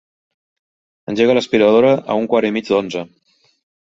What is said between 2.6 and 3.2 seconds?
d'onze.